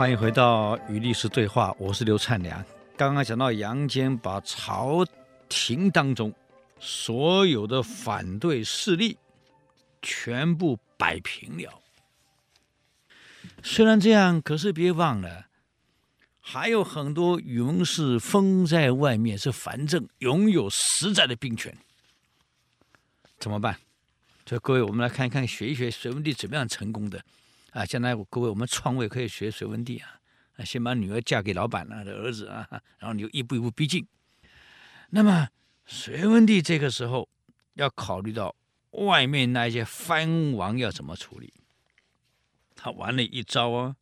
[0.00, 2.64] 欢迎回到与历史对话，我是刘灿良。
[2.96, 5.04] 刚刚讲到杨坚把朝
[5.46, 6.32] 廷当中
[6.78, 9.18] 所有的反对势力
[10.00, 11.82] 全部摆平了。
[13.62, 15.48] 虽然这样，可是别忘了，
[16.40, 21.76] 还有很多勇士封在外面，是藩镇，拥有实在的兵权。
[23.38, 23.78] 怎么办？
[24.46, 27.22] 所以各位，我们来看一看，学一学隋文帝怎么样成功的。
[27.72, 30.20] 啊，将来各位我们创位可以学隋文帝啊，
[30.56, 32.66] 啊，先把女儿嫁给老板了的儿子啊，
[32.98, 34.06] 然后你就一步一步逼近。
[35.10, 35.48] 那么
[35.86, 37.28] 隋文帝这个时候
[37.74, 38.54] 要考虑到
[38.90, 41.52] 外面那些藩王要怎么处理，
[42.74, 43.96] 他玩了一招啊。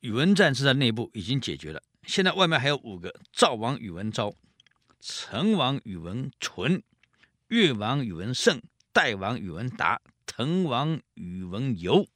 [0.00, 4.34] 宇文战是在内部已经解决了，现在外面还有五个：赵王宇文昭、
[5.00, 6.82] 成王宇文纯、
[7.48, 8.60] 越王宇文盛、
[8.92, 12.06] 代王宇文达、滕王宇文游。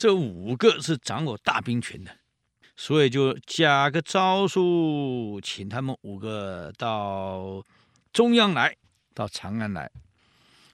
[0.00, 2.10] 这五个是掌握大兵权的，
[2.74, 7.62] 所以就加个招数，请他们五个到
[8.10, 8.74] 中央来，
[9.12, 9.90] 到长安来。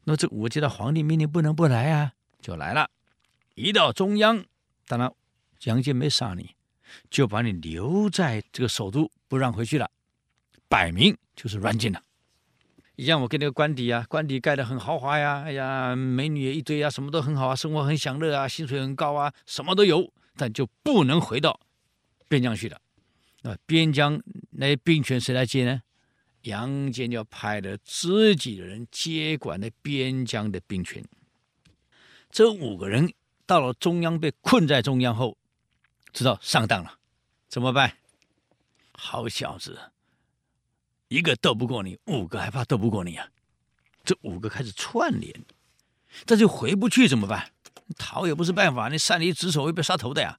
[0.04, 2.88] 那这五个接到皇帝命令，不能不来啊，就来了。
[3.56, 4.44] 一到中央，
[4.86, 5.12] 当然
[5.64, 6.54] 杨坚没杀你，
[7.10, 9.90] 就把你留在这个首都，不让回去了，
[10.68, 12.00] 摆明就是软禁了。
[12.96, 21.60] 一样，我跟那个官邸啊，官邸盖得很豪华呀，哎呀，美女一堆啊，什么都很好啊，生活很享乐啊，薪水很高啊，什么都有，但就不能回到
[22.26, 22.80] 边疆去了。
[23.42, 24.20] 那边疆
[24.52, 25.82] 那些兵权谁来接呢？
[26.42, 31.04] 杨坚就派了自己的人接管了边疆的兵权。
[32.30, 33.12] 这五个人
[33.44, 35.36] 到了中央，被困在中央后，
[36.12, 36.98] 知道上当了，
[37.48, 37.98] 怎么办？
[38.92, 39.78] 好小子！
[41.08, 43.28] 一个斗不过你，五个还怕斗不过你啊？
[44.04, 45.44] 这五个开始串联，
[46.24, 47.50] 这就回不去怎么办？
[47.96, 50.38] 逃也不是办法，你擅离职守会被杀头的呀。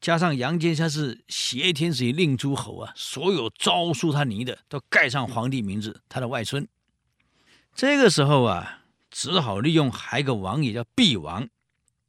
[0.00, 6.66] 加上杨坚他是挟天子以令诸侯啊，所有招书他拟的都盖上皇帝名字，他的外孙。
[7.74, 11.48] 这个时候啊，只好利用还有个王爷叫毕王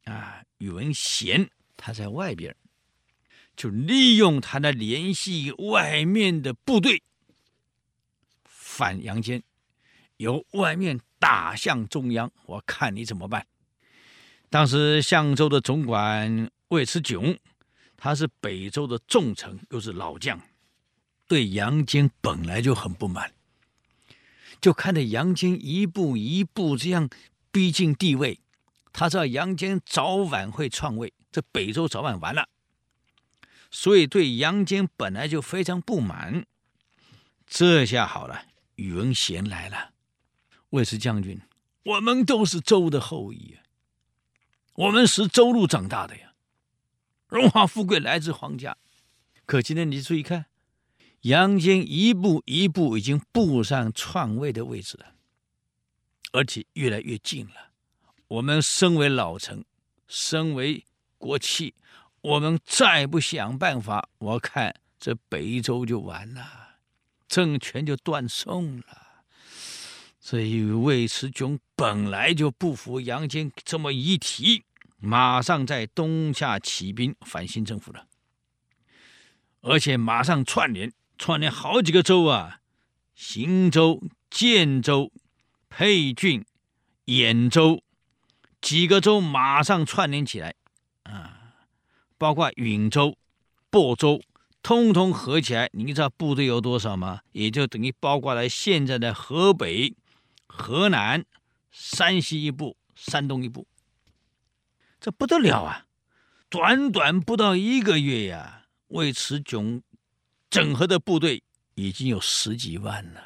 [0.04, 2.54] 啊，宇文贤他在外边。
[3.56, 7.02] 就利用他来联系外面的部队，
[8.44, 9.42] 反杨坚，
[10.16, 13.46] 由外面打向中央，我看你怎么办。
[14.50, 17.38] 当时相州的总管尉迟迥，
[17.96, 20.40] 他是北周的重臣，又是老将，
[21.26, 23.32] 对杨坚本来就很不满，
[24.60, 27.08] 就看着杨坚一步一步这样
[27.50, 28.40] 逼近帝位，
[28.92, 32.48] 他知道杨坚早晚会篡位，这北周早晚完了。
[33.76, 36.46] 所以对杨坚本来就非常不满，
[37.44, 38.46] 这下好了，
[38.76, 39.90] 宇文贤来了，
[40.70, 41.40] 尉迟将军，
[41.82, 43.58] 我们都是周的后裔，
[44.74, 46.34] 我们是周禄长大的呀，
[47.26, 48.76] 荣华富贵来自皇家。
[49.44, 50.46] 可今天你注意看，
[51.22, 55.16] 杨坚一步一步已经步上篡位的位置了，
[56.30, 57.72] 而且越来越近了。
[58.28, 59.64] 我们身为老臣，
[60.06, 60.84] 身为
[61.18, 61.74] 国戚。
[62.24, 66.78] 我们再不想办法，我看这北周就完了，
[67.28, 68.84] 政权就断送了。
[70.18, 74.64] 所以尉迟迥本来就不服杨坚这么一提，
[74.96, 78.06] 马上在东夏起兵反新政府了，
[79.60, 82.60] 而且马上串联串联好几个州啊，
[83.14, 85.12] 邢州、建州、
[85.68, 86.46] 沛郡、
[87.04, 87.82] 兖州
[88.62, 90.54] 几个州马上串联起来。
[92.18, 93.16] 包括允州、
[93.70, 94.20] 亳州，
[94.62, 97.20] 通通合起来，你知道部队有多少吗？
[97.32, 99.94] 也就等于包括了现在的河北、
[100.46, 101.24] 河南、
[101.70, 103.66] 山西一部、山东一部，
[105.00, 105.86] 这不得了啊！
[106.48, 109.82] 短短不到一个月呀，尉迟迥
[110.48, 111.42] 整合的部队
[111.74, 113.20] 已经有十几万了。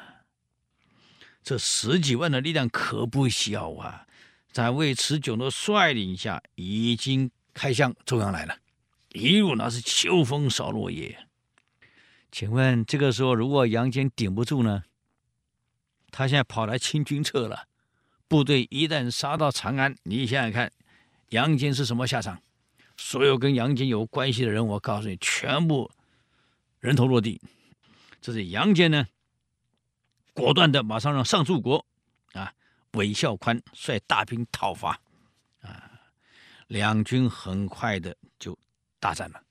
[1.43, 4.07] 这十几万的力量可不小啊！
[4.51, 8.57] 在尉迟迥的率领下，已经开向中央来了。
[9.13, 11.27] 一路那是秋风扫落叶。
[12.31, 14.83] 请问这个时候，如果杨坚顶不住呢？
[16.11, 17.67] 他现在跑来清君侧了，
[18.27, 20.71] 部队一旦杀到长安，你想想看，
[21.29, 22.41] 杨坚是什么下场？
[22.97, 25.89] 所有跟杨坚有关系的人，我告诉你，全部
[26.79, 27.41] 人头落地。
[28.21, 29.07] 这是杨坚呢，
[30.33, 31.83] 果断的马上让上柱国
[32.33, 32.53] 啊，
[32.91, 34.99] 韦孝宽率大兵讨伐
[35.61, 35.89] 啊，
[36.67, 38.57] 两军很快的就。
[38.99, 39.41] 大战了，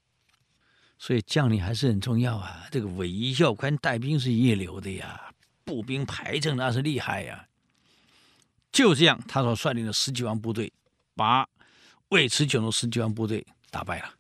[0.98, 2.66] 所以将领还是很重要啊。
[2.70, 5.32] 这个韦孝宽带兵是一流的呀，
[5.64, 7.48] 步兵排阵那是厉害呀。
[8.70, 10.72] 就这样，他所率领的十几万部队，
[11.14, 11.48] 把
[12.10, 14.14] 尉迟迥的十几万部队打败了。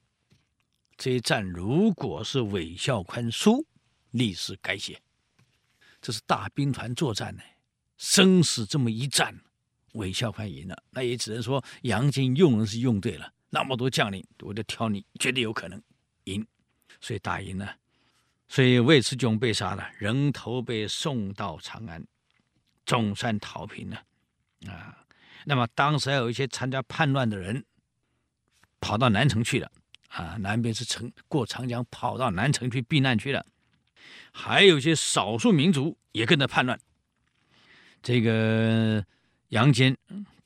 [0.96, 3.64] 这一战如果是韦孝宽输，
[4.12, 5.00] 历史改写。
[6.00, 7.42] 这是大兵团作战呢，
[7.98, 9.38] 生死这么一战，
[9.92, 13.32] 韦孝宽赢了，那也只能说杨坚用人是用对了。
[13.50, 15.82] 那么多将领，我就挑你，绝对有可能
[16.24, 16.46] 赢，
[17.00, 17.76] 所以打赢了。
[18.48, 22.02] 所以尉迟迥被杀了，人头被送到长安，
[22.86, 24.02] 总算逃平了
[24.66, 24.96] 啊。
[25.44, 27.64] 那么当时还有一些参加叛乱的人
[28.80, 29.70] 跑到南城去了
[30.08, 33.44] 啊，南边是城，过长江跑到南城去避难去了。
[34.32, 36.78] 还有一些少数民族也跟着叛乱，
[38.02, 39.04] 这个
[39.48, 39.96] 杨坚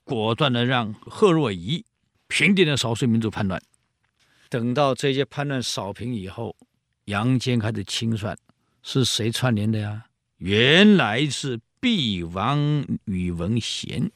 [0.03, 1.85] 果断的让贺若仪
[2.32, 3.62] 平定了少数民族叛乱。
[4.49, 6.56] 等到这些叛乱扫平以后，
[7.05, 8.34] 杨坚开始清算，
[8.82, 10.06] 是谁串联的呀？
[10.38, 12.58] 原来是毕王
[13.05, 14.11] 宇文贤。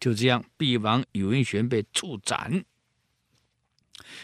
[0.00, 2.64] 就这样，毕王宇文贤被处斩。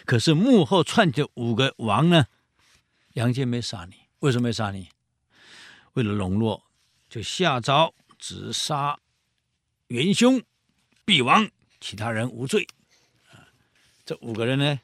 [0.05, 2.27] 可是幕后串起五个王呢？
[3.13, 3.95] 杨坚没杀你。
[4.19, 4.89] 为什么没杀你？
[5.93, 6.65] 为了笼络，
[7.09, 8.99] 就下诏只杀
[9.87, 10.43] 元凶
[11.05, 11.49] 毕王，
[11.81, 12.67] 其他人无罪。
[14.05, 14.81] 这五个人呢，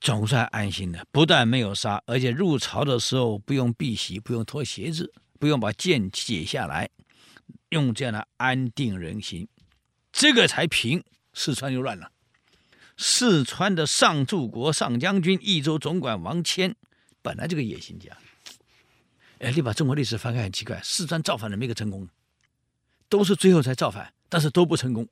[0.00, 1.04] 总算安心了。
[1.10, 6.88] 不但没有杀，而且入朝的时候不用避席，不用脱鞋子，不用把剑解下来，
[7.68, 9.46] 用这样来安定人心。
[10.10, 11.04] 这个才平，
[11.34, 12.10] 四川又乱了。
[12.96, 16.74] 四川的上柱国上将军、益州总管王谦，
[17.20, 18.16] 本来这个野心家。
[19.38, 22.08] 哎，你把中国历史翻开，很奇怪，四川造反的没个成功，
[23.08, 25.08] 都是最后才造反，但是都不成功。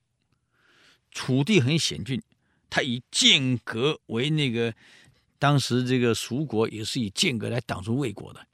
[1.11, 2.23] 楚地很险峻，
[2.71, 4.73] 他以剑阁为那个，
[5.39, 8.47] 当时这个蜀国也是以剑阁来挡住魏国的，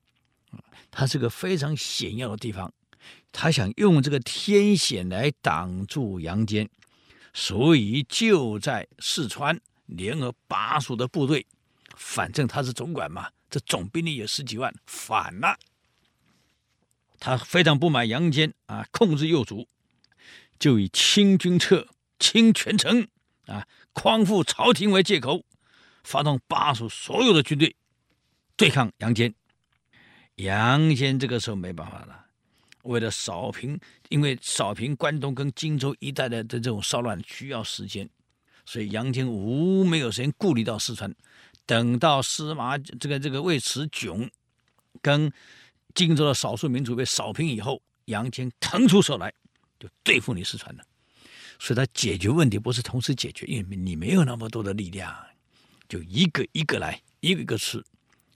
[0.90, 2.72] 他是个非常险要的地方，
[3.30, 6.68] 他想用这个天险来挡住杨坚，
[7.34, 11.46] 所以就在四川联合巴蜀的部队，
[11.94, 13.30] 反正他是总管嘛。
[13.48, 15.56] 这总兵力有十几万，反了。
[17.20, 19.68] 他非常不满杨坚啊，控制右足，
[20.58, 21.86] 就以清君侧、
[22.18, 23.06] 清全城
[23.46, 25.44] 啊、匡复朝廷为借口，
[26.04, 27.75] 发动巴蜀所有的军队
[28.56, 29.34] 对抗杨坚。
[30.37, 32.26] 杨坚这个时候没办法了，
[32.82, 33.78] 为了扫平，
[34.10, 38.08] 因为扫平关东跟荆州一带的的这种骚乱需要时间，
[38.64, 41.14] 所以杨坚无没有时间顾虑到四川。
[41.64, 44.28] 等到司马这个这个尉迟迥
[45.00, 45.32] 跟
[45.94, 49.32] 荆州的少数民族被扫平以后，杨坚腾出手来
[49.81, 50.84] 就对付你四川了。
[51.58, 55.14] 所以他解决问题不是同时解决，因为你没有那么多的力量，
[55.88, 57.82] 就一个一个来，一个一个吃。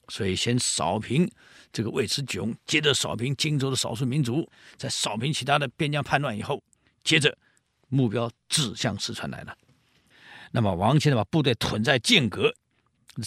[0.08, 1.30] 所以先扫平
[1.72, 6.62] 这个尉迟迥，接着扫平荆州的少数民族，再扫平其他的边疆叛乱以后，
[7.04, 7.36] 接着
[7.88, 9.56] 目标指向四川来了。
[10.50, 12.54] 那么王谦把部队屯在剑阁。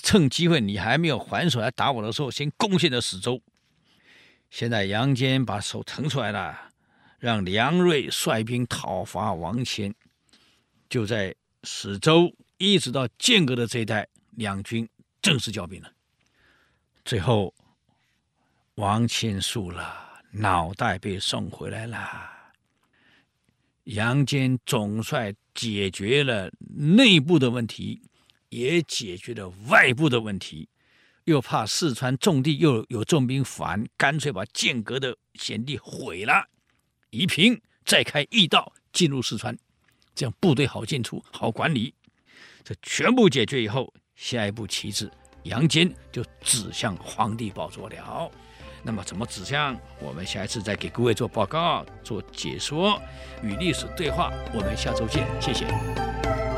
[0.02, 3.42] 趁机会，你还没有还手来打我的时候，先攻陷了史州。
[4.50, 6.72] 现在杨坚把手腾出来了，
[7.24, 9.96] 让梁瑞率兵讨伐王谦。
[10.90, 11.34] 就在
[11.64, 14.90] 始州一直到剑阁的这一带，两军
[15.22, 15.90] 正式交兵了。
[17.06, 17.54] 最后，
[18.76, 21.98] 王谦输了，脑袋被送回来了。
[23.86, 28.02] 杨坚总帅解决了内部的问题。
[28.50, 30.70] 也解决了外部的问题，
[31.24, 36.48] 又怕四川重地又有重兵反，干脆把剑阁的险地毁了，
[37.14, 39.56] 夷平，再开驿道进入四川，
[40.16, 41.94] 这样部队好进出，好管理。
[42.64, 45.12] 这全部解决以后，下一步旗帜
[45.44, 48.32] 杨坚就指向皇帝宝座了。
[48.82, 49.80] 那么怎么指向？
[50.02, 53.00] 我们下一次再给各位做报告、做解说，
[53.44, 54.34] 与历史对话。
[54.52, 56.53] 我们下周见，谢谢。